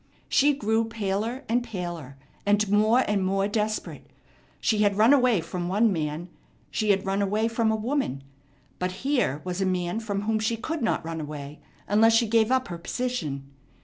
[0.27, 4.07] She grew paler and paler, and more and more desperate.
[4.59, 6.27] She had run away from one man;
[6.71, 8.23] she had run away from a woman;
[8.79, 12.51] but here was a man from whom she could not run away unless she gave
[12.51, 13.51] up her position.